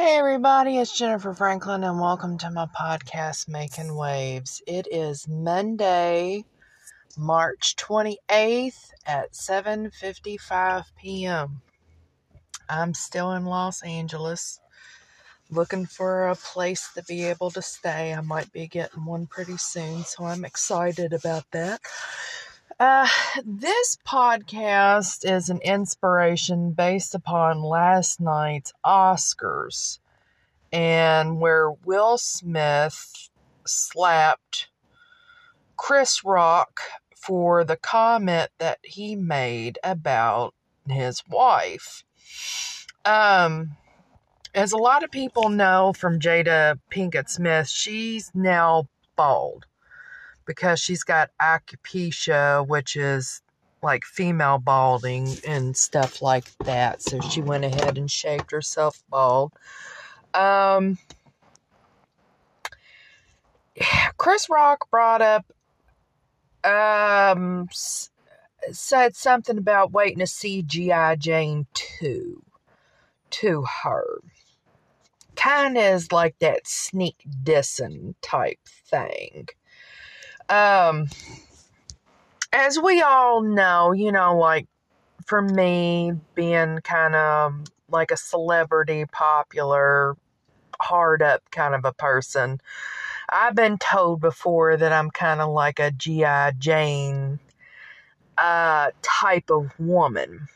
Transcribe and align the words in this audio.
Hey 0.00 0.16
everybody, 0.16 0.78
it's 0.78 0.96
Jennifer 0.96 1.34
Franklin 1.34 1.82
and 1.82 2.00
welcome 2.00 2.38
to 2.38 2.52
my 2.52 2.66
podcast 2.66 3.48
Making 3.48 3.96
Waves. 3.96 4.62
It 4.64 4.86
is 4.92 5.26
Monday, 5.26 6.44
March 7.16 7.74
28th 7.74 8.90
at 9.04 9.32
7:55 9.32 10.84
p.m. 10.96 11.62
I'm 12.68 12.94
still 12.94 13.32
in 13.32 13.44
Los 13.44 13.82
Angeles 13.82 14.60
looking 15.50 15.84
for 15.84 16.28
a 16.28 16.36
place 16.36 16.92
to 16.94 17.02
be 17.02 17.24
able 17.24 17.50
to 17.50 17.60
stay. 17.60 18.14
I 18.14 18.20
might 18.20 18.52
be 18.52 18.68
getting 18.68 19.04
one 19.04 19.26
pretty 19.26 19.56
soon, 19.56 20.04
so 20.04 20.26
I'm 20.26 20.44
excited 20.44 21.12
about 21.12 21.50
that. 21.50 21.80
Uh, 22.80 23.08
this 23.44 23.98
podcast 24.06 25.28
is 25.28 25.50
an 25.50 25.58
inspiration 25.62 26.70
based 26.70 27.12
upon 27.12 27.60
last 27.60 28.20
night's 28.20 28.72
Oscars 28.86 29.98
and 30.72 31.40
where 31.40 31.72
Will 31.72 32.16
Smith 32.18 33.30
slapped 33.66 34.68
Chris 35.76 36.24
Rock 36.24 36.80
for 37.16 37.64
the 37.64 37.76
comment 37.76 38.50
that 38.58 38.78
he 38.84 39.16
made 39.16 39.80
about 39.82 40.54
his 40.88 41.24
wife. 41.28 42.04
Um, 43.04 43.76
as 44.54 44.70
a 44.70 44.78
lot 44.78 45.02
of 45.02 45.10
people 45.10 45.48
know 45.48 45.92
from 45.92 46.20
Jada 46.20 46.78
Pinkett 46.92 47.28
Smith, 47.28 47.68
she's 47.68 48.30
now 48.34 48.88
bald 49.16 49.66
because 50.48 50.80
she's 50.80 51.04
got 51.04 51.28
alopecia, 51.40 52.66
which 52.66 52.96
is 52.96 53.42
like 53.82 54.02
female 54.04 54.58
balding 54.58 55.28
and 55.46 55.76
stuff 55.76 56.22
like 56.22 56.50
that. 56.64 57.02
So 57.02 57.20
she 57.20 57.42
went 57.42 57.66
ahead 57.66 57.98
and 57.98 58.10
shaved 58.10 58.50
herself 58.50 59.00
bald. 59.10 59.52
Um, 60.32 60.98
Chris 64.16 64.48
Rock 64.48 64.90
brought 64.90 65.20
up, 65.20 65.52
um, 66.64 67.68
said 68.70 69.14
something 69.14 69.58
about 69.58 69.92
waiting 69.92 70.18
to 70.20 70.26
see 70.26 70.62
G.I. 70.62 71.16
Jane 71.16 71.66
2 71.74 72.42
to 73.30 73.64
her. 73.82 74.22
Kind 75.36 75.76
of 75.76 75.84
is 75.84 76.10
like 76.10 76.38
that 76.40 76.66
sneak 76.66 77.16
dissing 77.44 78.14
type 78.22 78.58
thing 78.66 79.48
um, 80.48 81.08
as 82.52 82.78
we 82.78 83.02
all 83.02 83.42
know, 83.42 83.92
you 83.92 84.12
know, 84.12 84.36
like 84.38 84.66
for 85.26 85.42
me, 85.42 86.12
being 86.34 86.78
kind 86.78 87.14
of 87.14 87.54
like 87.90 88.10
a 88.10 88.16
celebrity, 88.16 89.04
popular, 89.06 90.16
hard 90.80 91.22
up 91.22 91.42
kind 91.50 91.74
of 91.74 91.84
a 91.84 91.92
person, 91.92 92.60
I've 93.28 93.54
been 93.54 93.78
told 93.78 94.20
before 94.20 94.76
that 94.76 94.92
I'm 94.92 95.10
kind 95.10 95.40
of 95.40 95.50
like 95.50 95.78
a 95.78 95.90
G.I. 95.90 96.52
Jane 96.52 97.38
uh, 98.38 98.90
type 99.02 99.50
of 99.50 99.78
woman 99.78 100.48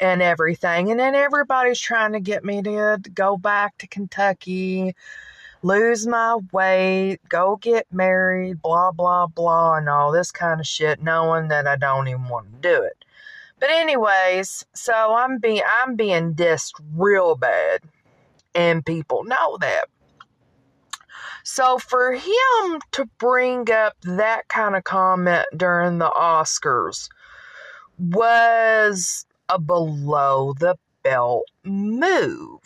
and 0.00 0.20
everything. 0.20 0.90
And 0.90 1.00
then 1.00 1.14
everybody's 1.14 1.80
trying 1.80 2.12
to 2.12 2.20
get 2.20 2.44
me 2.44 2.62
to 2.62 2.98
go 3.14 3.36
back 3.36 3.78
to 3.78 3.86
Kentucky 3.86 4.94
lose 5.64 6.06
my 6.06 6.36
weight, 6.52 7.18
go 7.28 7.56
get 7.56 7.86
married, 7.90 8.60
blah, 8.60 8.92
blah, 8.92 9.26
blah, 9.26 9.76
and 9.76 9.88
all 9.88 10.12
this 10.12 10.30
kind 10.30 10.60
of 10.60 10.66
shit, 10.66 11.02
knowing 11.02 11.48
that 11.48 11.66
I 11.66 11.76
don't 11.76 12.06
even 12.06 12.28
want 12.28 12.52
to 12.52 12.68
do 12.68 12.82
it. 12.82 13.04
But 13.58 13.70
anyways, 13.70 14.66
so 14.74 15.14
I'm 15.14 15.38
being 15.38 15.62
I'm 15.66 15.96
being 15.96 16.34
dissed 16.34 16.74
real 16.94 17.34
bad, 17.34 17.80
and 18.54 18.84
people 18.84 19.24
know 19.24 19.56
that. 19.58 19.86
So 21.44 21.78
for 21.78 22.12
him 22.12 22.80
to 22.92 23.06
bring 23.18 23.70
up 23.70 23.96
that 24.02 24.48
kind 24.48 24.76
of 24.76 24.84
comment 24.84 25.46
during 25.56 25.98
the 25.98 26.10
Oscars 26.10 27.08
was 27.98 29.24
a 29.48 29.58
below 29.58 30.54
the 30.58 30.76
belt 31.02 31.44
move 31.64 32.60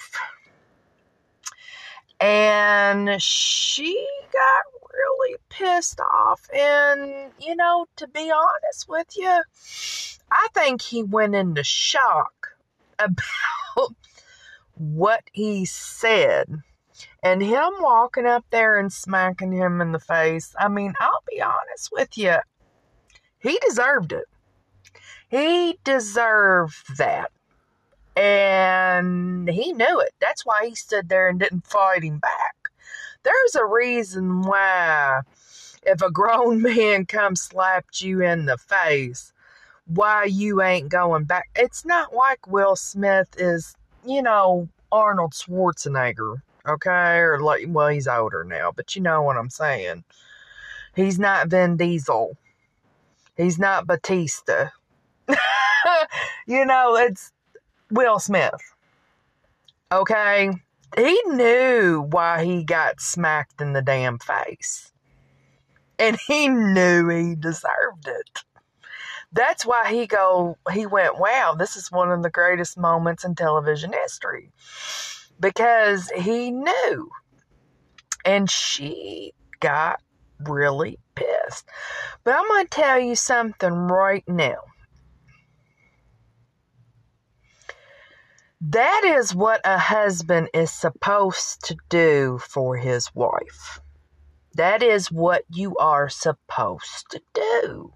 and 2.20 3.20
she 3.22 4.06
got 4.32 4.78
really 4.92 5.36
pissed 5.48 6.00
off. 6.00 6.48
And, 6.54 7.32
you 7.38 7.56
know, 7.56 7.86
to 7.96 8.08
be 8.08 8.30
honest 8.30 8.88
with 8.88 9.08
you, 9.16 9.42
I 10.30 10.48
think 10.54 10.82
he 10.82 11.02
went 11.02 11.34
into 11.34 11.64
shock 11.64 12.48
about 12.98 13.94
what 14.74 15.22
he 15.32 15.64
said. 15.64 16.62
And 17.22 17.42
him 17.42 17.70
walking 17.80 18.26
up 18.26 18.44
there 18.50 18.78
and 18.78 18.92
smacking 18.92 19.52
him 19.52 19.80
in 19.80 19.92
the 19.92 20.00
face, 20.00 20.54
I 20.58 20.68
mean, 20.68 20.94
I'll 21.00 21.22
be 21.28 21.40
honest 21.40 21.90
with 21.92 22.16
you, 22.16 22.36
he 23.38 23.58
deserved 23.66 24.12
it. 24.12 24.24
He 25.28 25.78
deserved 25.84 26.96
that. 26.98 27.30
And 28.18 29.48
he 29.48 29.72
knew 29.72 30.00
it. 30.00 30.12
That's 30.18 30.44
why 30.44 30.66
he 30.66 30.74
stood 30.74 31.08
there 31.08 31.28
and 31.28 31.38
didn't 31.38 31.68
fight 31.68 32.02
him 32.02 32.18
back. 32.18 32.56
There's 33.22 33.54
a 33.54 33.64
reason 33.64 34.42
why, 34.42 35.20
if 35.84 36.02
a 36.02 36.10
grown 36.10 36.60
man 36.62 37.06
comes 37.06 37.40
slapped 37.40 38.00
you 38.00 38.20
in 38.20 38.46
the 38.46 38.58
face, 38.58 39.32
why 39.86 40.24
you 40.24 40.60
ain't 40.60 40.88
going 40.88 41.24
back. 41.24 41.48
It's 41.54 41.84
not 41.84 42.12
like 42.12 42.44
Will 42.48 42.74
Smith 42.74 43.28
is, 43.38 43.76
you 44.04 44.20
know, 44.20 44.68
Arnold 44.90 45.32
Schwarzenegger, 45.32 46.42
okay? 46.66 47.18
Or 47.18 47.38
like, 47.40 47.66
well, 47.68 47.88
he's 47.88 48.08
older 48.08 48.42
now, 48.42 48.72
but 48.74 48.96
you 48.96 49.02
know 49.02 49.22
what 49.22 49.36
I'm 49.36 49.50
saying. 49.50 50.02
He's 50.96 51.20
not 51.20 51.46
Vin 51.46 51.76
Diesel. 51.76 52.36
He's 53.36 53.60
not 53.60 53.86
Batista. 53.86 54.70
you 56.48 56.64
know, 56.64 56.96
it's 56.96 57.30
Will 57.90 58.18
Smith. 58.18 58.60
Okay? 59.90 60.50
He 60.96 61.22
knew 61.26 62.06
why 62.10 62.44
he 62.44 62.64
got 62.64 63.00
smacked 63.00 63.60
in 63.60 63.72
the 63.72 63.82
damn 63.82 64.18
face. 64.18 64.92
And 65.98 66.18
he 66.26 66.48
knew 66.48 67.08
he 67.08 67.34
deserved 67.34 68.06
it. 68.06 68.44
That's 69.32 69.66
why 69.66 69.90
he 69.90 70.06
go 70.06 70.56
he 70.72 70.86
went, 70.86 71.18
"Wow, 71.18 71.54
this 71.58 71.76
is 71.76 71.92
one 71.92 72.10
of 72.10 72.22
the 72.22 72.30
greatest 72.30 72.78
moments 72.78 73.24
in 73.24 73.34
television 73.34 73.92
history." 73.92 74.52
Because 75.38 76.08
he 76.10 76.50
knew. 76.50 77.10
And 78.24 78.50
she 78.50 79.34
got 79.60 80.00
really 80.40 80.98
pissed. 81.14 81.66
But 82.24 82.34
I'm 82.34 82.48
going 82.48 82.66
to 82.66 82.70
tell 82.70 82.98
you 82.98 83.16
something 83.16 83.72
right 83.72 84.24
now. 84.26 84.62
That 88.60 89.04
is 89.04 89.34
what 89.34 89.60
a 89.64 89.78
husband 89.78 90.50
is 90.52 90.72
supposed 90.72 91.64
to 91.66 91.76
do 91.88 92.38
for 92.38 92.76
his 92.76 93.14
wife. 93.14 93.80
That 94.54 94.82
is 94.82 95.12
what 95.12 95.44
you 95.48 95.76
are 95.76 96.08
supposed 96.08 97.06
to 97.10 97.20
do. 97.32 97.92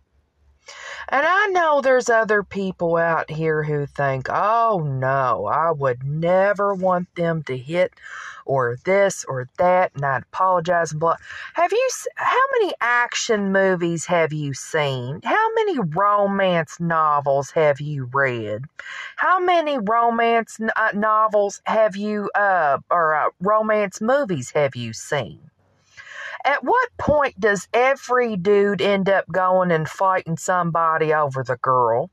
And 1.12 1.27
I 1.27 1.49
know 1.49 1.83
there's 1.83 2.09
other 2.09 2.43
people 2.43 2.97
out 2.97 3.31
here 3.31 3.62
who 3.62 3.84
think, 3.84 4.28
oh 4.31 4.83
no, 4.83 5.45
I 5.45 5.71
would 5.71 6.05
never 6.05 6.73
want 6.73 7.15
them 7.17 7.43
to 7.43 7.56
hit 7.59 7.93
or 8.47 8.78
this 8.87 9.22
or 9.28 9.47
that, 9.59 9.95
and 9.95 10.06
I'd 10.06 10.22
apologize 10.22 10.93
and 10.93 11.01
blah. 11.01 11.17
Have 11.53 11.71
you, 11.71 11.89
how 12.17 12.41
many 12.59 12.72
action 12.81 13.53
movies 13.53 14.06
have 14.06 14.33
you 14.33 14.55
seen? 14.55 15.21
How 15.22 15.55
many 15.55 15.81
romance 15.81 16.81
novels 16.81 17.51
have 17.51 17.78
you 17.78 18.09
read? 18.11 18.65
How 19.17 19.39
many 19.39 19.77
romance 19.77 20.59
uh, 20.75 20.93
novels 20.95 21.61
have 21.67 21.95
you, 21.95 22.31
uh, 22.34 22.78
or 22.91 23.15
uh, 23.15 23.28
romance 23.39 24.01
movies 24.01 24.53
have 24.53 24.75
you 24.75 24.95
seen? 24.95 25.52
At 26.44 26.65
what 26.65 26.91
point 26.98 27.39
does 27.39 27.68
every 27.72 28.36
dude 28.36 28.83
end 28.83 29.09
up 29.09 29.27
going 29.30 29.71
and 29.71 29.89
fighting 29.89 30.36
somebody 30.36 31.15
over 31.15 31.44
the 31.44 31.56
girl? 31.56 32.10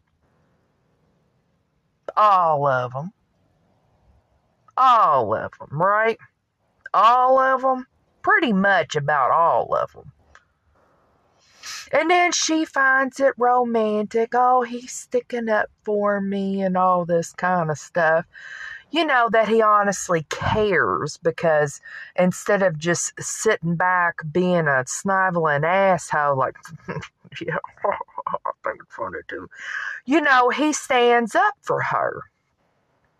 All 2.16 2.68
of 2.68 2.94
them. 2.94 3.12
All 4.78 5.34
of 5.34 5.52
them, 5.60 5.82
right? 5.82 6.18
All 6.94 7.40
of 7.40 7.62
them? 7.62 7.88
Pretty 8.22 8.54
much 8.54 8.96
about 8.96 9.32
all 9.32 9.74
of 9.74 9.92
them. 9.94 10.12
And 11.92 12.12
then 12.12 12.32
she 12.32 12.66
finds 12.66 13.20
it 13.20 13.34
romantic. 13.38 14.30
Oh, 14.36 14.62
he's 14.62 14.92
sticking 14.92 15.50
up 15.50 15.70
for 15.84 16.22
me 16.22 16.62
and 16.62 16.78
all 16.78 17.06
this 17.06 17.34
kind 17.34 17.72
of 17.72 17.78
stuff 17.80 18.26
you 18.92 19.06
know, 19.06 19.30
that 19.32 19.48
he 19.50 19.62
honestly 19.62 20.26
cares 20.30 21.18
because 21.18 21.82
instead 22.16 22.64
of 22.64 22.78
just 22.80 23.14
sitting 23.22 23.76
back 23.76 24.16
being 24.32 24.68
a 24.68 24.84
sniveling 24.88 25.64
asshole, 25.66 26.38
like, 26.38 26.56
yeah, 27.42 27.58
I 27.86 28.52
think 28.64 28.84
it's 28.84 28.96
funny 28.96 29.20
too, 29.28 29.50
you 30.06 30.22
know, 30.22 30.50
he 30.50 30.74
stands 30.74 31.36
up 31.36 31.56
for 31.62 31.82
her. 31.82 32.24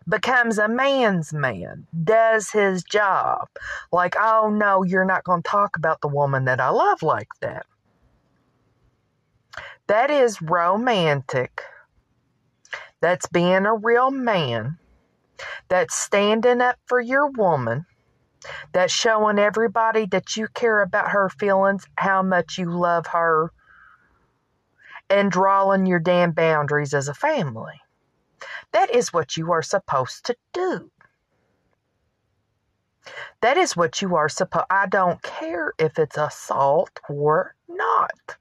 becomes 0.08 0.58
a 0.58 0.68
man's 0.68 1.32
man, 1.32 1.86
does 2.04 2.50
his 2.50 2.82
job. 2.84 3.48
Like, 3.92 4.16
oh 4.18 4.50
no, 4.50 4.82
you're 4.82 5.04
not 5.04 5.24
going 5.24 5.42
to 5.42 5.48
talk 5.48 5.76
about 5.76 6.00
the 6.00 6.08
woman 6.08 6.44
that 6.46 6.60
I 6.60 6.70
love 6.70 7.02
like 7.02 7.28
that. 7.40 7.66
That 9.88 10.10
is 10.10 10.42
romantic. 10.42 11.62
That's 13.00 13.28
being 13.28 13.66
a 13.66 13.74
real 13.76 14.10
man. 14.10 14.78
That's 15.68 15.94
standing 15.94 16.60
up 16.60 16.76
for 16.86 17.00
your 17.00 17.28
woman. 17.28 17.86
That's 18.72 18.92
showing 18.92 19.38
everybody 19.38 20.06
that 20.06 20.36
you 20.36 20.48
care 20.48 20.80
about 20.80 21.10
her 21.10 21.28
feelings, 21.28 21.86
how 21.96 22.22
much 22.22 22.58
you 22.58 22.70
love 22.70 23.06
her, 23.08 23.52
and 25.08 25.30
drawing 25.30 25.86
your 25.86 25.98
damn 25.98 26.32
boundaries 26.32 26.94
as 26.94 27.08
a 27.08 27.14
family. 27.14 27.80
That 28.72 28.94
is 28.94 29.12
what 29.12 29.36
you 29.36 29.52
are 29.52 29.62
supposed 29.62 30.26
to 30.26 30.36
do. 30.52 30.90
That 33.40 33.56
is 33.56 33.76
what 33.76 34.02
you 34.02 34.16
are 34.16 34.28
supposed 34.28 34.66
I 34.70 34.86
don't 34.86 35.22
care 35.22 35.72
if 35.78 35.98
it's 35.98 36.16
assault 36.16 37.00
or 37.08 37.54
not. 37.68 38.36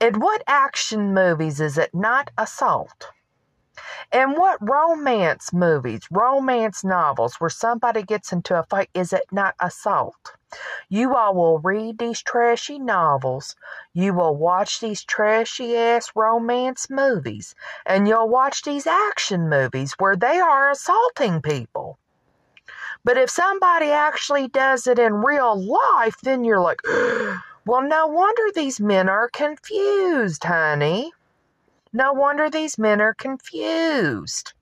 In 0.00 0.20
what 0.20 0.42
action 0.46 1.12
movies 1.12 1.60
is 1.60 1.76
it 1.76 1.94
not 1.94 2.30
assault? 2.38 3.08
And 4.12 4.36
what 4.36 4.58
romance 4.60 5.52
movies, 5.52 6.02
romance 6.10 6.82
novels 6.84 7.36
where 7.36 7.50
somebody 7.50 8.02
gets 8.02 8.32
into 8.32 8.58
a 8.58 8.64
fight, 8.64 8.90
is 8.94 9.12
it 9.12 9.24
not 9.30 9.54
assault? 9.60 10.34
You 10.88 11.14
all 11.14 11.34
will 11.34 11.60
read 11.60 11.98
these 11.98 12.20
trashy 12.20 12.78
novels, 12.78 13.54
you 13.92 14.12
will 14.12 14.34
watch 14.34 14.80
these 14.80 15.04
trashy 15.04 15.76
ass 15.76 16.10
romance 16.16 16.90
movies, 16.90 17.54
and 17.86 18.08
you'll 18.08 18.28
watch 18.28 18.62
these 18.62 18.86
action 18.86 19.48
movies 19.48 19.94
where 19.98 20.16
they 20.16 20.40
are 20.40 20.70
assaulting 20.70 21.40
people. 21.40 21.98
But 23.04 23.16
if 23.16 23.30
somebody 23.30 23.90
actually 23.90 24.48
does 24.48 24.86
it 24.86 24.98
in 24.98 25.22
real 25.22 25.56
life, 25.56 26.16
then 26.22 26.44
you're 26.44 26.60
like, 26.60 26.80
well, 27.66 27.82
no 27.82 28.08
wonder 28.08 28.42
these 28.54 28.80
men 28.80 29.08
are 29.08 29.28
confused, 29.28 30.44
honey. 30.44 31.12
No 31.92 32.12
wonder 32.12 32.48
these 32.48 32.78
men 32.78 33.00
are 33.00 33.14
confused. 33.14 34.52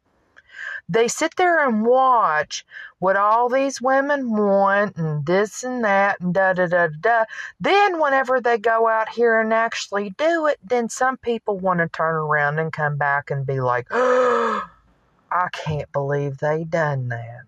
They 0.89 1.09
sit 1.09 1.37
there 1.37 1.67
and 1.67 1.85
watch 1.85 2.65
what 2.99 3.17
all 3.17 3.51
these 3.51 3.83
women 3.83 4.35
want 4.35 4.97
and 4.97 5.27
this 5.27 5.63
and 5.63 5.85
that 5.85 6.19
and 6.21 6.33
da 6.33 6.55
da 6.55 6.67
da 6.67 6.89
da. 6.99 7.25
Then, 7.61 8.01
whenever 8.01 8.41
they 8.41 8.57
go 8.57 8.89
out 8.89 9.11
here 9.11 9.39
and 9.39 9.53
actually 9.53 10.11
do 10.11 10.47
it, 10.47 10.59
then 10.65 10.89
some 10.89 11.19
people 11.19 11.59
want 11.59 11.81
to 11.81 11.89
turn 11.89 12.15
around 12.15 12.59
and 12.59 12.73
come 12.73 12.97
back 12.97 13.31
and 13.31 13.47
be 13.47 13.61
like, 13.61 13.87
oh, 13.91 14.67
I 15.31 15.49
can't 15.53 15.93
believe 15.93 16.39
they 16.39 16.65
done 16.65 17.09
that. 17.09 17.43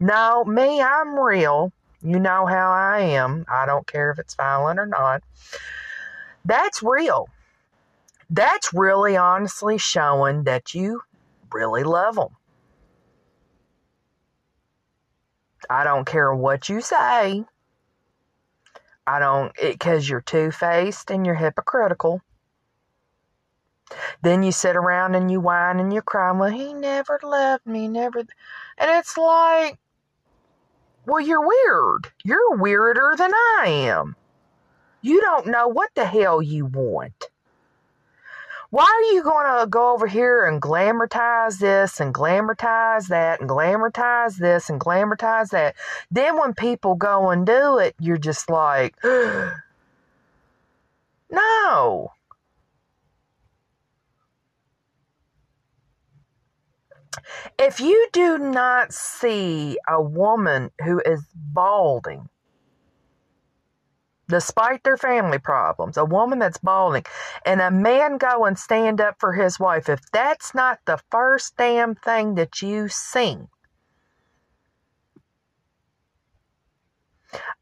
No, 0.00 0.44
me, 0.44 0.80
I'm 0.80 1.18
real. 1.18 1.72
You 2.02 2.18
know 2.18 2.46
how 2.46 2.70
I 2.70 3.00
am. 3.00 3.44
I 3.46 3.66
don't 3.66 3.86
care 3.86 4.10
if 4.10 4.18
it's 4.18 4.34
violent 4.34 4.78
or 4.78 4.86
not. 4.86 5.22
That's 6.46 6.82
real 6.82 7.28
that's 8.30 8.72
really 8.74 9.16
honestly 9.16 9.78
showing 9.78 10.44
that 10.44 10.74
you 10.74 11.02
really 11.52 11.84
love 11.84 12.16
them. 12.16 12.36
I 15.68 15.84
don't 15.84 16.04
care 16.04 16.34
what 16.34 16.68
you 16.68 16.80
say. 16.80 17.44
I 19.06 19.18
don't, 19.18 19.52
because 19.54 20.08
you're 20.08 20.20
two 20.20 20.50
faced 20.50 21.10
and 21.10 21.24
you're 21.24 21.36
hypocritical. 21.36 22.20
Then 24.22 24.42
you 24.42 24.50
sit 24.50 24.74
around 24.74 25.14
and 25.14 25.30
you 25.30 25.40
whine 25.40 25.78
and 25.78 25.92
you 25.92 26.02
cry, 26.02 26.32
well, 26.32 26.50
he 26.50 26.72
never 26.72 27.20
loved 27.22 27.66
me, 27.66 27.86
never. 27.86 28.18
And 28.18 28.28
it's 28.78 29.16
like, 29.16 29.78
well, 31.06 31.20
you're 31.20 31.46
weird. 31.46 32.12
You're 32.24 32.56
weirder 32.56 33.14
than 33.16 33.32
I 33.32 33.66
am. 33.68 34.16
You 35.02 35.20
don't 35.20 35.46
know 35.46 35.68
what 35.68 35.90
the 35.94 36.04
hell 36.04 36.42
you 36.42 36.66
want. 36.66 37.30
Why 38.76 38.84
are 38.84 39.14
you 39.14 39.22
going 39.22 39.58
to 39.58 39.66
go 39.66 39.94
over 39.94 40.06
here 40.06 40.44
and 40.46 40.60
glamorize 40.60 41.60
this 41.60 41.98
and 41.98 42.12
glamorize 42.12 43.08
that 43.08 43.40
and 43.40 43.48
glamorize 43.48 44.36
this 44.36 44.68
and 44.68 44.78
glamorize 44.78 45.48
that? 45.48 45.76
Then 46.10 46.38
when 46.38 46.52
people 46.52 46.94
go 46.94 47.30
and 47.30 47.46
do 47.46 47.78
it, 47.78 47.94
you're 47.98 48.18
just 48.18 48.50
like, 48.50 48.94
no. 51.30 52.12
If 57.58 57.80
you 57.80 58.08
do 58.12 58.36
not 58.36 58.92
see 58.92 59.78
a 59.88 60.02
woman 60.02 60.70
who 60.84 61.00
is 61.06 61.24
balding, 61.34 62.28
despite 64.28 64.82
their 64.84 64.96
family 64.96 65.38
problems, 65.38 65.96
a 65.96 66.04
woman 66.04 66.38
that's 66.38 66.58
bawling, 66.58 67.04
and 67.44 67.60
a 67.60 67.70
man 67.70 68.18
go 68.18 68.44
and 68.44 68.58
stand 68.58 69.00
up 69.00 69.16
for 69.18 69.32
his 69.32 69.60
wife, 69.60 69.88
if 69.88 70.00
that's 70.10 70.54
not 70.54 70.80
the 70.86 70.98
first 71.10 71.56
damn 71.56 71.94
thing 71.94 72.34
that 72.34 72.62
you 72.62 72.88
sing, 72.88 73.48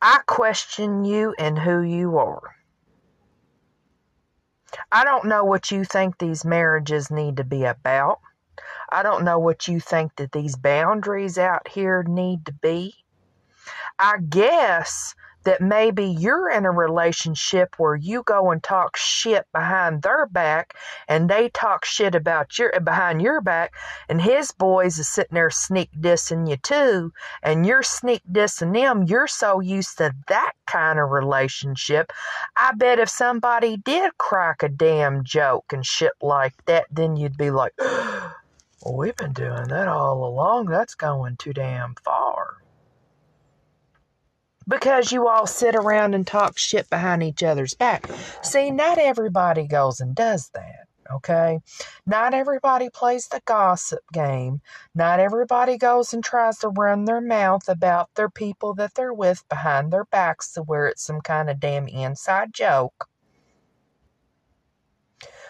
I 0.00 0.20
question 0.26 1.04
you 1.04 1.34
and 1.38 1.58
who 1.58 1.82
you 1.82 2.18
are. 2.18 2.56
I 4.90 5.04
don't 5.04 5.26
know 5.26 5.44
what 5.44 5.70
you 5.70 5.84
think 5.84 6.18
these 6.18 6.44
marriages 6.44 7.10
need 7.10 7.36
to 7.36 7.44
be 7.44 7.64
about. 7.64 8.20
I 8.90 9.02
don't 9.02 9.24
know 9.24 9.38
what 9.38 9.66
you 9.66 9.80
think 9.80 10.16
that 10.16 10.32
these 10.32 10.56
boundaries 10.56 11.38
out 11.38 11.68
here 11.68 12.04
need 12.06 12.46
to 12.46 12.52
be. 12.52 12.94
I 13.98 14.18
guess 14.28 15.14
that 15.44 15.60
maybe 15.60 16.04
you're 16.04 16.50
in 16.50 16.64
a 16.64 16.70
relationship 16.70 17.74
where 17.78 17.94
you 17.94 18.22
go 18.24 18.50
and 18.50 18.62
talk 18.62 18.96
shit 18.96 19.46
behind 19.52 20.02
their 20.02 20.26
back 20.26 20.74
and 21.08 21.28
they 21.28 21.48
talk 21.50 21.84
shit 21.84 22.14
about 22.14 22.58
your 22.58 22.72
behind 22.80 23.22
your 23.22 23.40
back 23.40 23.72
and 24.08 24.20
his 24.20 24.50
boys 24.52 24.98
is 24.98 25.08
sitting 25.08 25.34
there 25.34 25.50
sneak 25.50 25.90
dissing 26.00 26.48
you 26.48 26.56
too 26.56 27.12
and 27.42 27.66
you're 27.66 27.82
sneak 27.82 28.22
dissing 28.30 28.74
them 28.74 29.04
you're 29.04 29.26
so 29.26 29.60
used 29.60 29.98
to 29.98 30.14
that 30.28 30.52
kind 30.66 30.98
of 30.98 31.10
relationship 31.10 32.12
i 32.56 32.72
bet 32.74 32.98
if 32.98 33.08
somebody 33.08 33.76
did 33.76 34.16
crack 34.18 34.62
a 34.62 34.68
damn 34.68 35.22
joke 35.24 35.72
and 35.72 35.86
shit 35.86 36.12
like 36.20 36.54
that 36.66 36.86
then 36.90 37.16
you'd 37.16 37.36
be 37.36 37.50
like 37.50 37.72
well 37.78 38.96
we've 38.96 39.16
been 39.16 39.32
doing 39.32 39.64
that 39.68 39.88
all 39.88 40.26
along. 40.26 40.66
That's 40.66 40.94
going 40.94 41.36
too 41.36 41.52
damn 41.52 41.94
far 42.04 42.58
because 44.66 45.12
you 45.12 45.28
all 45.28 45.46
sit 45.46 45.74
around 45.74 46.14
and 46.14 46.26
talk 46.26 46.58
shit 46.58 46.88
behind 46.90 47.22
each 47.22 47.42
other's 47.42 47.74
back. 47.74 48.08
See, 48.42 48.70
not 48.70 48.98
everybody 48.98 49.66
goes 49.66 50.00
and 50.00 50.14
does 50.14 50.50
that. 50.54 50.86
Okay. 51.12 51.60
Not 52.06 52.32
everybody 52.32 52.88
plays 52.88 53.28
the 53.28 53.42
gossip 53.44 54.00
game. 54.12 54.62
Not 54.94 55.20
everybody 55.20 55.76
goes 55.76 56.14
and 56.14 56.24
tries 56.24 56.58
to 56.58 56.68
run 56.68 57.04
their 57.04 57.20
mouth 57.20 57.68
about 57.68 58.14
their 58.14 58.30
people 58.30 58.74
that 58.74 58.94
they're 58.94 59.12
with 59.12 59.46
behind 59.48 59.92
their 59.92 60.06
backs 60.06 60.52
to 60.52 60.62
where 60.62 60.86
it's 60.86 61.02
some 61.02 61.20
kind 61.20 61.50
of 61.50 61.60
damn 61.60 61.88
inside 61.88 62.54
joke. 62.54 63.08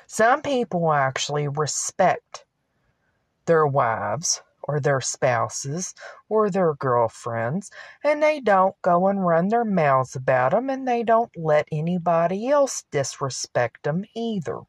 Some 0.06 0.42
people 0.42 0.92
actually 0.92 1.48
respect 1.48 2.44
their 3.46 3.66
wives 3.66 4.42
or 4.66 4.80
their 4.80 5.00
spouses 5.00 5.94
or 6.28 6.50
their 6.50 6.74
girlfriends, 6.74 7.70
and 8.02 8.22
they 8.22 8.40
don't 8.40 8.74
go 8.82 9.06
and 9.08 9.24
run 9.24 9.48
their 9.48 9.64
mouths 9.64 10.16
about 10.16 10.52
them, 10.52 10.70
and 10.70 10.86
they 10.88 11.02
don't 11.02 11.36
let 11.36 11.68
anybody 11.70 12.48
else 12.48 12.84
disrespect 12.90 13.82
them 13.84 14.04
either. 14.14 14.60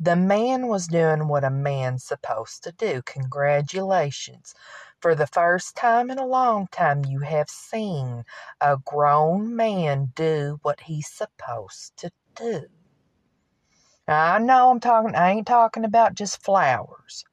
The 0.00 0.16
man 0.16 0.68
was 0.68 0.86
doing 0.86 1.26
what 1.26 1.44
a 1.44 1.50
man's 1.50 2.04
supposed 2.04 2.62
to 2.64 2.72
do. 2.72 3.02
Congratulations. 3.02 4.54
For 5.00 5.14
the 5.14 5.26
first 5.26 5.76
time 5.76 6.10
in 6.10 6.18
a 6.18 6.26
long 6.26 6.68
time, 6.68 7.04
you 7.04 7.20
have 7.20 7.50
seen 7.50 8.24
a 8.60 8.76
grown 8.84 9.56
man 9.56 10.12
do 10.14 10.60
what 10.62 10.80
he's 10.82 11.08
supposed 11.08 11.96
to 11.98 12.12
do. 12.36 12.66
I 14.08 14.38
know 14.38 14.70
I'm 14.70 14.80
talking, 14.80 15.14
I 15.14 15.32
ain't 15.32 15.46
talking 15.46 15.84
about 15.84 16.14
just 16.14 16.42
flowers. 16.42 17.24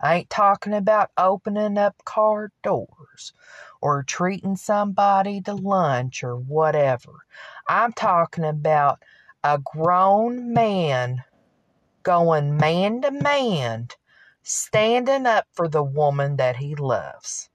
I 0.00 0.16
ain't 0.16 0.30
talking 0.30 0.74
about 0.74 1.10
opening 1.16 1.78
up 1.78 2.04
car 2.04 2.50
doors 2.62 3.32
or 3.80 4.02
treating 4.02 4.56
somebody 4.56 5.40
to 5.42 5.54
lunch 5.54 6.24
or 6.24 6.36
whatever. 6.36 7.24
I'm 7.68 7.92
talking 7.92 8.44
about 8.44 8.98
a 9.44 9.58
grown 9.58 10.52
man 10.52 11.22
going 12.02 12.56
man 12.56 13.00
to 13.02 13.10
man, 13.10 13.88
standing 14.42 15.26
up 15.26 15.46
for 15.52 15.68
the 15.68 15.82
woman 15.82 16.36
that 16.36 16.56
he 16.56 16.74
loves. 16.74 17.48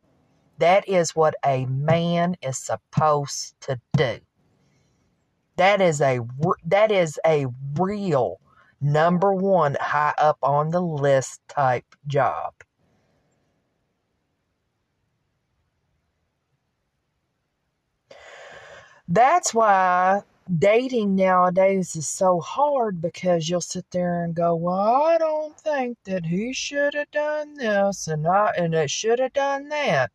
That 0.57 0.87
is 0.89 1.15
what 1.15 1.35
a 1.45 1.65
man 1.65 2.35
is 2.41 2.57
supposed 2.57 3.55
to 3.61 3.79
do. 3.95 4.19
That 5.57 5.81
is 5.81 6.01
a 6.01 6.21
that 6.65 6.91
is 6.91 7.19
a 7.25 7.47
real 7.77 8.39
number 8.81 9.33
one 9.33 9.75
high 9.79 10.13
up 10.17 10.37
on 10.43 10.71
the 10.71 10.81
list 10.81 11.41
type 11.47 11.85
job. 12.07 12.53
That's 19.09 19.53
why 19.53 20.21
dating 20.57 21.15
nowadays 21.15 21.95
is 21.95 22.07
so 22.07 22.39
hard 22.39 23.01
because 23.01 23.49
you'll 23.49 23.61
sit 23.61 23.85
there 23.91 24.23
and 24.23 24.33
go, 24.33 24.55
"Well, 24.55 24.79
I 24.79 25.17
don't 25.17 25.57
think 25.59 25.97
that 26.05 26.25
he 26.27 26.53
should 26.53 26.93
have 26.93 27.11
done 27.11 27.55
this 27.55 28.07
and 28.07 28.25
I 28.27 28.53
and 28.57 28.73
it 28.73 28.89
should 28.89 29.19
have 29.19 29.33
done 29.33 29.69
that." 29.69 30.11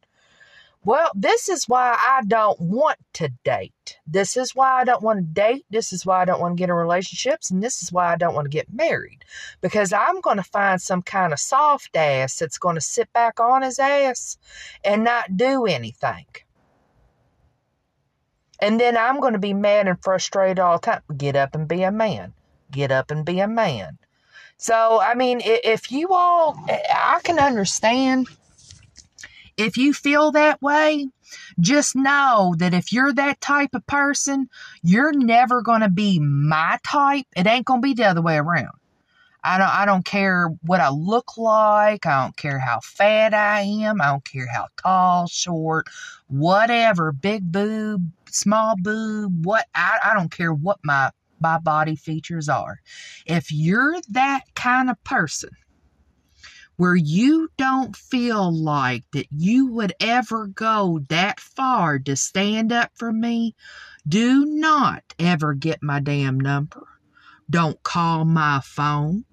Well, 0.86 1.10
this 1.14 1.48
is 1.48 1.64
why 1.66 1.96
I 1.98 2.20
don't 2.26 2.60
want 2.60 2.98
to 3.14 3.30
date. 3.42 3.98
This 4.06 4.36
is 4.36 4.54
why 4.54 4.80
I 4.80 4.84
don't 4.84 5.02
want 5.02 5.18
to 5.18 5.24
date. 5.24 5.64
This 5.70 5.94
is 5.94 6.04
why 6.04 6.20
I 6.20 6.24
don't 6.26 6.40
want 6.40 6.56
to 6.56 6.60
get 6.60 6.68
in 6.68 6.74
relationships. 6.74 7.50
And 7.50 7.62
this 7.62 7.82
is 7.82 7.90
why 7.90 8.12
I 8.12 8.16
don't 8.16 8.34
want 8.34 8.44
to 8.44 8.50
get 8.50 8.70
married. 8.70 9.24
Because 9.62 9.94
I'm 9.94 10.20
going 10.20 10.36
to 10.36 10.42
find 10.42 10.80
some 10.80 11.00
kind 11.00 11.32
of 11.32 11.40
soft 11.40 11.96
ass 11.96 12.38
that's 12.38 12.58
going 12.58 12.74
to 12.74 12.82
sit 12.82 13.10
back 13.14 13.40
on 13.40 13.62
his 13.62 13.78
ass 13.78 14.36
and 14.84 15.04
not 15.04 15.38
do 15.38 15.64
anything. 15.64 16.26
And 18.60 18.78
then 18.78 18.96
I'm 18.96 19.20
going 19.20 19.32
to 19.32 19.38
be 19.38 19.54
mad 19.54 19.88
and 19.88 20.02
frustrated 20.02 20.58
all 20.58 20.78
the 20.78 20.86
time. 20.86 21.02
Get 21.16 21.34
up 21.34 21.54
and 21.54 21.66
be 21.66 21.82
a 21.82 21.90
man. 21.90 22.34
Get 22.70 22.92
up 22.92 23.10
and 23.10 23.24
be 23.24 23.40
a 23.40 23.48
man. 23.48 23.98
So, 24.58 25.00
I 25.00 25.14
mean, 25.14 25.40
if 25.42 25.90
you 25.90 26.12
all, 26.12 26.56
I 26.68 27.20
can 27.24 27.38
understand 27.38 28.28
if 29.56 29.76
you 29.76 29.92
feel 29.92 30.32
that 30.32 30.60
way, 30.60 31.08
just 31.60 31.94
know 31.96 32.54
that 32.58 32.74
if 32.74 32.92
you're 32.92 33.12
that 33.12 33.40
type 33.40 33.74
of 33.74 33.86
person, 33.86 34.48
you're 34.82 35.12
never 35.12 35.62
going 35.62 35.80
to 35.80 35.90
be 35.90 36.18
my 36.18 36.78
type. 36.84 37.26
It 37.36 37.46
ain't 37.46 37.66
going 37.66 37.80
to 37.80 37.86
be 37.86 37.94
the 37.94 38.04
other 38.04 38.22
way 38.22 38.36
around. 38.36 38.76
I 39.46 39.58
don't 39.58 39.68
I 39.68 39.84
don't 39.84 40.06
care 40.06 40.48
what 40.62 40.80
I 40.80 40.88
look 40.88 41.36
like. 41.36 42.06
I 42.06 42.22
don't 42.22 42.36
care 42.36 42.58
how 42.58 42.80
fat 42.80 43.34
I 43.34 43.60
am. 43.60 44.00
I 44.00 44.06
don't 44.06 44.24
care 44.24 44.48
how 44.50 44.68
tall, 44.82 45.26
short, 45.26 45.86
whatever, 46.28 47.12
big 47.12 47.52
boob, 47.52 48.10
small 48.30 48.74
boob, 48.78 49.44
what 49.44 49.66
I, 49.74 49.98
I 50.02 50.14
don't 50.14 50.30
care 50.30 50.54
what 50.54 50.78
my 50.82 51.10
my 51.40 51.58
body 51.58 51.94
features 51.94 52.48
are. 52.48 52.80
If 53.26 53.52
you're 53.52 54.00
that 54.12 54.44
kind 54.54 54.88
of 54.88 55.02
person 55.04 55.50
where 56.76 56.96
you 56.96 57.48
don't 57.56 57.96
feel 57.96 58.52
like 58.52 59.04
that 59.12 59.26
you 59.30 59.66
would 59.68 59.92
ever 60.00 60.46
go 60.46 61.00
that 61.08 61.38
far 61.38 61.98
to 62.00 62.16
stand 62.16 62.72
up 62.72 62.90
for 62.94 63.12
me, 63.12 63.54
do 64.06 64.44
not 64.44 65.02
ever 65.18 65.54
get 65.54 65.82
my 65.82 66.00
damn 66.00 66.38
number. 66.38 66.86
Don't 67.48 67.82
call 67.82 68.24
my 68.24 68.60
phone. 68.64 69.24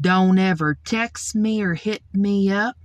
Don't 0.00 0.38
ever 0.38 0.78
text 0.84 1.34
me 1.34 1.62
or 1.62 1.74
hit 1.74 2.02
me 2.12 2.50
up. 2.50 2.76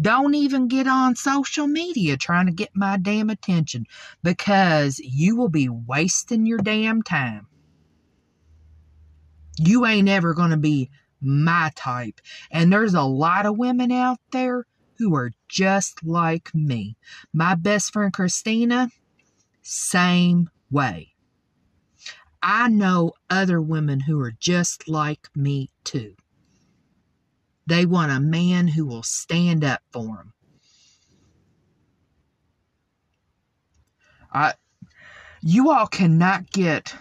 Don't 0.00 0.34
even 0.34 0.68
get 0.68 0.88
on 0.88 1.14
social 1.14 1.66
media 1.68 2.16
trying 2.16 2.46
to 2.46 2.52
get 2.52 2.70
my 2.74 2.96
damn 2.96 3.30
attention 3.30 3.86
because 4.22 4.98
you 4.98 5.36
will 5.36 5.48
be 5.48 5.68
wasting 5.68 6.44
your 6.44 6.58
damn 6.58 7.02
time. 7.02 7.46
You 9.58 9.86
ain't 9.86 10.08
ever 10.08 10.34
going 10.34 10.50
to 10.50 10.56
be 10.56 10.90
my 11.22 11.70
type. 11.74 12.20
And 12.50 12.72
there's 12.72 12.94
a 12.94 13.02
lot 13.02 13.46
of 13.46 13.56
women 13.56 13.92
out 13.92 14.18
there 14.32 14.66
who 14.98 15.14
are 15.14 15.32
just 15.48 16.04
like 16.04 16.54
me. 16.54 16.96
My 17.32 17.54
best 17.54 17.92
friend 17.92 18.12
Christina, 18.12 18.90
same 19.62 20.50
way. 20.70 21.12
I 22.42 22.68
know 22.68 23.12
other 23.30 23.60
women 23.60 24.00
who 24.00 24.20
are 24.20 24.32
just 24.32 24.88
like 24.88 25.28
me 25.34 25.70
too. 25.84 26.14
They 27.66 27.86
want 27.86 28.10
a 28.10 28.20
man 28.20 28.68
who 28.68 28.84
will 28.84 29.04
stand 29.04 29.64
up 29.64 29.80
for 29.92 30.06
them. 30.06 30.32
I, 34.32 34.54
you 35.40 35.70
all 35.70 35.86
cannot 35.86 36.50
get 36.50 36.94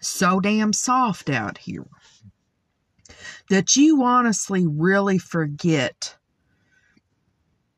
so 0.00 0.40
damn 0.40 0.72
soft 0.72 1.28
out 1.28 1.58
here 1.58 1.86
that 3.50 3.76
you 3.76 4.02
honestly 4.02 4.66
really 4.66 5.18
forget 5.18 6.16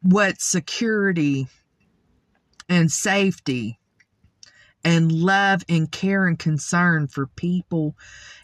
what 0.02 0.40
security 0.40 1.49
and 2.69 2.90
safety 2.90 3.78
and 4.85 5.11
love 5.11 5.62
and 5.69 5.90
care 5.90 6.26
and 6.26 6.38
concern 6.38 7.09
for 7.09 7.26
people 7.26 7.97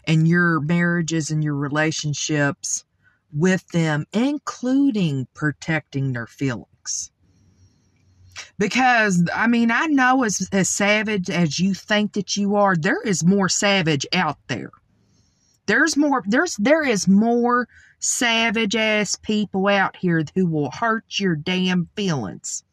and 0.05 0.27
your 0.27 0.59
marriages 0.59 1.31
and 1.31 1.43
your 1.43 1.55
relationships 1.55 2.83
with 3.33 3.67
them, 3.69 4.05
including 4.13 5.27
protecting 5.33 6.13
their 6.13 6.27
feelings. 6.27 7.11
Because, 8.57 9.27
I 9.33 9.47
mean, 9.47 9.71
I 9.71 9.85
know 9.85 10.23
as, 10.23 10.47
as 10.51 10.69
savage 10.69 11.29
as 11.29 11.59
you 11.59 11.73
think 11.73 12.13
that 12.13 12.35
you 12.35 12.55
are, 12.55 12.75
there 12.75 13.01
is 13.01 13.25
more 13.25 13.49
savage 13.49 14.05
out 14.13 14.37
there. 14.47 14.71
There's 15.65 15.97
more, 15.97 16.23
there's, 16.25 16.55
there 16.57 16.83
is 16.83 17.07
more 17.07 17.67
savage 17.99 18.75
ass 18.75 19.15
people 19.15 19.67
out 19.67 19.95
here 19.95 20.23
who 20.35 20.45
will 20.45 20.71
hurt 20.71 21.05
your 21.19 21.35
damn 21.35 21.89
feelings. 21.95 22.63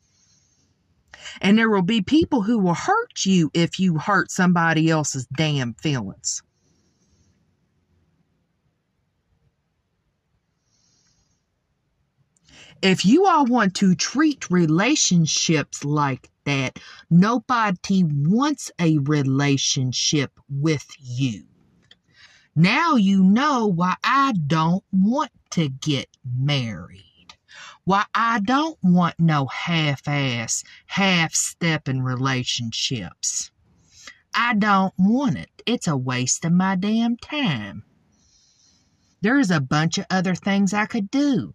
And 1.41 1.57
there 1.57 1.71
will 1.71 1.83
be 1.83 2.03
people 2.03 2.43
who 2.43 2.59
will 2.59 2.75
hurt 2.75 3.25
you 3.25 3.51
if 3.55 3.79
you 3.79 3.99
hurt 3.99 4.31
somebody 4.31 4.91
else's 4.91 5.27
damn 5.27 5.75
feelings. 5.75 6.43
If 12.83 13.05
you 13.07 13.27
all 13.27 13.47
want 13.47 13.77
to 13.77 13.95
treat 13.95 14.51
relationships 14.51 15.85
like 15.85 16.29
that, 16.45 16.81
nobody 17.09 18.03
wants 18.03 18.73
a 18.81 18.99
relationship 18.99 20.33
with 20.49 20.85
you. 20.99 21.45
Now 22.55 22.97
you 22.97 23.25
know 23.25 23.67
why 23.67 23.97
I 24.05 24.33
don't 24.33 24.85
want 24.93 25.31
to 25.53 25.71
get 25.71 26.09
married. 26.25 27.35
Why 27.85 28.05
I 28.15 28.41
don't 28.41 28.79
want 28.83 29.19
no 29.19 29.47
half 29.47 30.07
ass, 30.07 30.63
half 30.87 31.35
stepping 31.35 32.03
relationships. 32.03 33.51
I 34.35 34.55
don't 34.55 34.93
want 34.99 35.39
it. 35.39 35.51
It's 35.65 35.89
a 35.89 35.97
waste 35.97 36.45
of 36.45 36.53
my 36.53 36.77
damn 36.77 37.17
time. 37.17 37.85
There's 39.23 39.51
a 39.51 39.61
bunch 39.61 39.97
of 39.99 40.07
other 40.11 40.35
things 40.35 40.75
I 40.75 40.87
could 40.87 41.11
do. 41.11 41.55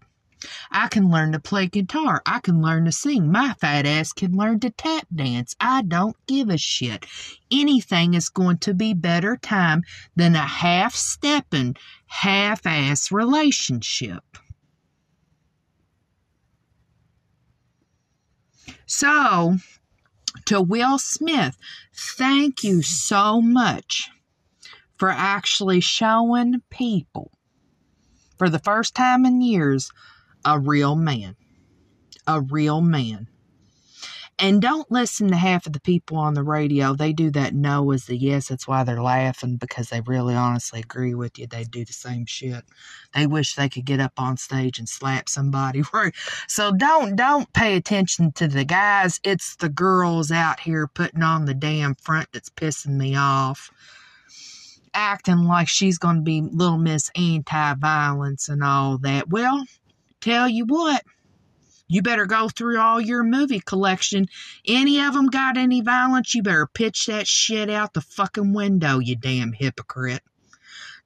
I 0.72 0.88
can 0.88 1.10
learn 1.10 1.32
to 1.32 1.39
play 1.39 1.67
guitar. 1.67 2.22
I 2.25 2.39
can 2.39 2.62
learn 2.62 2.86
to 2.86 2.91
sing. 2.91 3.32
My 3.32 3.53
fat 3.53 3.86
ass 3.86 4.13
can 4.13 4.36
learn 4.36 4.60
to 4.62 4.70
tap 4.70 5.08
dance. 5.13 5.56
I 5.60 5.82
don't 5.82 6.15
give 6.27 6.50
a 6.50 6.58
shit. 6.58 7.06
Anything 7.51 8.13
is 8.13 8.29
going 8.29 8.60
to 8.60 8.74
be 8.74 8.94
better 8.94 9.38
time 9.38 9.84
than 10.15 10.36
a 10.36 10.46
half 10.46 10.96
stepping, 10.96 11.75
half 12.08 12.65
ass 12.65 13.12
relationship. 13.12 14.24
So, 18.86 19.58
to 20.46 20.62
Will 20.62 20.98
Smith, 20.98 21.58
thank 21.94 22.63
you 22.63 22.82
so 22.82 23.41
much 23.41 24.10
for 24.98 25.10
actually 25.10 25.82
showing 25.82 26.62
people 26.70 27.32
for 28.38 28.50
the 28.50 28.60
first 28.60 28.96
time 28.96 29.25
in 29.25 29.41
years 29.41 29.91
a 30.46 30.60
real 30.60 30.96
man. 30.96 31.36
A 32.27 32.41
real 32.41 32.82
man. 32.82 33.27
And 34.39 34.62
don't 34.62 34.91
listen 34.91 35.29
to 35.29 35.36
half 35.36 35.65
of 35.65 35.74
the 35.74 35.79
people 35.79 36.17
on 36.17 36.36
the 36.36 36.44
radio. 36.44 36.94
They 36.94 37.12
do 37.12 37.32
that 37.32 37.56
no 37.56 37.91
as 37.91 38.06
the 38.06 38.15
yes. 38.15 38.50
That's 38.50 38.67
why 38.67 38.84
they're 38.84 39.01
laughing 39.01 39.56
because 39.56 39.89
they 39.89 40.01
really 40.01 40.36
honestly 40.36 40.79
agree 40.82 41.15
with 41.15 41.39
you. 41.39 41.48
They 41.48 41.63
do 41.63 41.84
the 41.84 41.94
same 41.94 42.27
shit. 42.27 42.63
They 43.15 43.25
wish 43.25 43.56
they 43.56 43.67
could 43.67 43.86
get 43.86 44.00
up 44.00 44.13
on 44.17 44.38
stage 44.38 44.77
and 44.77 44.88
slap 44.88 45.27
somebody. 45.27 45.84
So 46.48 46.72
don't 46.72 47.15
don't 47.15 47.51
pay 47.53 47.75
attention 47.75 48.32
to 48.34 48.48
the 48.48 48.63
guys. 48.63 49.20
It's 49.24 49.56
the 49.56 49.70
girls 49.70 50.32
out 50.32 50.60
here 50.60 50.88
putting 50.88 51.24
on 51.24 51.46
the 51.46 51.53
damn 51.53 51.96
front 51.96 52.29
that's 52.32 52.50
pissing 52.50 52.98
me 52.98 53.15
off. 53.15 53.72
Acting 54.94 55.44
like 55.44 55.67
she's 55.67 55.98
going 55.98 56.17
to 56.17 56.22
be 56.22 56.41
little 56.41 56.77
Miss 56.77 57.10
Anti 57.15 57.74
Violence 57.75 58.50
and 58.50 58.63
all 58.63 58.98
that. 59.00 59.29
Well, 59.29 59.65
Tell 60.22 60.50
you 60.50 60.66
what, 60.66 61.04
you 61.88 62.02
better 62.02 62.26
go 62.26 62.50
through 62.50 62.80
all 62.80 63.00
your 63.00 63.24
movie 63.24 63.62
collection. 63.62 64.26
Any 64.66 65.00
of 65.00 65.14
them 65.14 65.28
got 65.28 65.58
any 65.58 65.82
violence, 65.82 66.36
you 66.36 66.44
better 66.44 66.68
pitch 66.68 67.06
that 67.06 67.28
shit 67.28 67.70
out 67.70 67.94
the 67.94 68.02
fucking 68.02 68.54
window, 68.54 69.00
you 69.00 69.16
damn 69.16 69.54
hypocrite. 69.54 70.24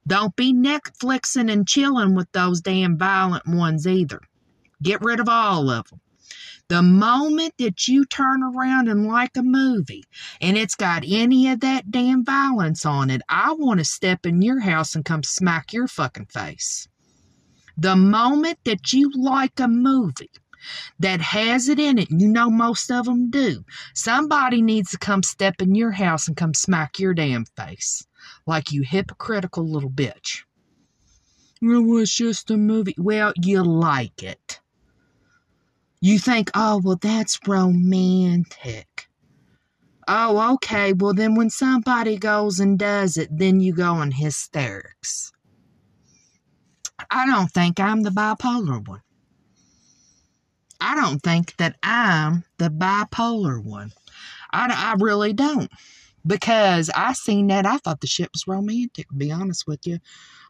Don't 0.07 0.35
be 0.35 0.53
Netflixing 0.53 1.51
and 1.51 1.67
chilling 1.67 2.15
with 2.15 2.31
those 2.31 2.61
damn 2.61 2.97
violent 2.97 3.47
ones 3.47 3.85
either. 3.85 4.21
Get 4.81 5.01
rid 5.01 5.19
of 5.19 5.29
all 5.29 5.69
of 5.69 5.87
them. 5.89 6.01
The 6.69 6.81
moment 6.81 7.53
that 7.57 7.87
you 7.87 8.05
turn 8.05 8.41
around 8.41 8.87
and 8.87 9.05
like 9.05 9.35
a 9.35 9.43
movie 9.43 10.05
and 10.39 10.57
it's 10.57 10.75
got 10.75 11.03
any 11.05 11.49
of 11.49 11.59
that 11.59 11.91
damn 11.91 12.23
violence 12.23 12.85
on 12.85 13.09
it, 13.09 13.21
I 13.27 13.51
want 13.53 13.79
to 13.79 13.85
step 13.85 14.25
in 14.25 14.41
your 14.41 14.61
house 14.61 14.95
and 14.95 15.05
come 15.05 15.21
smack 15.21 15.73
your 15.73 15.87
fucking 15.87 16.27
face. 16.27 16.87
The 17.77 17.95
moment 17.95 18.59
that 18.65 18.93
you 18.93 19.11
like 19.15 19.59
a 19.59 19.67
movie 19.67 20.31
that 20.99 21.21
has 21.21 21.67
it 21.69 21.79
in 21.79 21.97
it, 21.97 22.09
you 22.11 22.27
know 22.27 22.49
most 22.49 22.91
of 22.91 23.05
them 23.05 23.29
do, 23.29 23.63
somebody 23.93 24.61
needs 24.61 24.91
to 24.91 24.97
come 24.97 25.23
step 25.23 25.61
in 25.61 25.75
your 25.75 25.91
house 25.91 26.27
and 26.27 26.37
come 26.37 26.53
smack 26.53 26.99
your 26.99 27.13
damn 27.13 27.45
face 27.45 28.05
like 28.45 28.71
you 28.71 28.83
hypocritical 28.83 29.67
little 29.67 29.89
bitch. 29.89 30.43
It 31.61 31.85
was 31.85 32.11
just 32.13 32.49
a 32.49 32.57
movie. 32.57 32.95
Well, 32.97 33.33
you 33.41 33.63
like 33.63 34.23
it. 34.23 34.59
You 35.99 36.17
think, 36.17 36.49
oh, 36.55 36.81
well, 36.83 36.97
that's 36.99 37.39
romantic. 37.47 39.07
Oh, 40.07 40.55
okay. 40.55 40.93
Well, 40.93 41.13
then 41.13 41.35
when 41.35 41.51
somebody 41.51 42.17
goes 42.17 42.59
and 42.59 42.79
does 42.79 43.17
it, 43.17 43.29
then 43.31 43.59
you 43.59 43.73
go 43.73 44.01
in 44.01 44.11
hysterics. 44.11 45.31
I 47.11 47.25
don't 47.25 47.51
think 47.51 47.79
I'm 47.79 48.03
the 48.03 48.09
bipolar 48.09 48.87
one. 48.87 49.01
I 50.79 50.95
don't 50.95 51.19
think 51.19 51.57
that 51.57 51.75
I'm 51.83 52.45
the 52.57 52.69
bipolar 52.69 53.63
one. 53.63 53.91
I, 54.51 54.73
I 54.73 54.95
really 54.97 55.33
don't. 55.33 55.69
Because 56.25 56.89
I 56.95 57.13
seen 57.13 57.47
that. 57.47 57.65
I 57.65 57.77
thought 57.77 57.99
the 57.99 58.07
ship 58.07 58.29
was 58.33 58.47
romantic, 58.47 59.09
to 59.09 59.15
be 59.15 59.31
honest 59.31 59.67
with 59.67 59.85
you. 59.85 59.99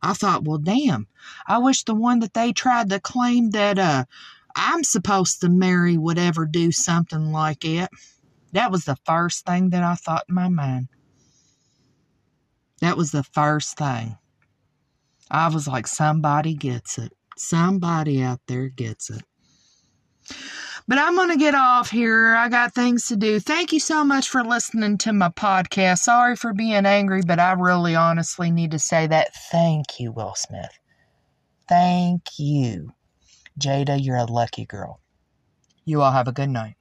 I 0.02 0.14
thought, 0.14 0.44
well, 0.44 0.58
damn. 0.58 1.08
I 1.48 1.58
wish 1.60 1.84
the 1.84 1.96
one 1.96 2.20
that 2.20 2.34
they 2.34 2.52
tried 2.52 2.90
to 2.90 3.00
claim 3.00 3.52
that 3.52 3.80
uh 3.80 4.06
I'm 4.56 4.84
supposed 4.84 5.42
to 5.42 5.50
marry 5.50 5.98
would 5.98 6.20
ever 6.20 6.46
do 6.46 6.72
something 6.72 7.32
like 7.32 7.64
it. 7.64 7.90
That 8.52 8.72
was 8.72 8.84
the 8.84 8.98
first 9.06 9.46
thing 9.46 9.70
that 9.70 9.84
I 9.84 9.96
thought 9.96 10.26
in 10.28 10.36
my 10.36 10.50
mind. 10.50 10.90
That 12.82 12.98
was 12.98 13.12
the 13.12 13.24
first 13.24 13.78
thing. 13.78 14.18
I 15.32 15.48
was 15.48 15.66
like, 15.66 15.88
somebody 15.88 16.54
gets 16.56 16.98
it. 16.98 17.14
Somebody 17.38 18.22
out 18.22 18.42
there 18.48 18.68
gets 18.68 19.10
it. 19.10 19.24
But 20.90 20.98
I'm 20.98 21.16
going 21.16 21.30
to 21.30 21.38
get 21.38 21.56
off 21.56 21.90
here. 21.90 22.36
I 22.36 22.50
got 22.50 22.76
things 22.76 23.08
to 23.08 23.16
do. 23.16 23.40
Thank 23.40 23.72
you 23.72 23.80
so 23.80 24.04
much 24.04 24.28
for 24.28 24.44
listening 24.44 24.98
to 25.00 25.14
my 25.14 25.30
podcast. 25.30 26.00
Sorry 26.00 26.36
for 26.36 26.54
being 26.54 26.86
angry, 26.86 27.22
but 27.26 27.40
I 27.40 27.54
really 27.54 27.96
honestly 27.96 28.52
need 28.52 28.72
to 28.72 28.80
say 28.80 29.08
that. 29.08 29.34
Thank 29.52 30.02
you, 30.02 30.12
Will 30.12 30.36
Smith. 30.36 30.78
Thank 31.70 32.24
you. 32.38 32.92
Jada, 33.58 34.04
you're 34.04 34.18
a 34.18 34.26
lucky 34.26 34.66
girl. 34.66 35.00
You 35.86 36.02
all 36.02 36.12
have 36.12 36.28
a 36.28 36.34
good 36.34 36.50
night. 36.50 36.76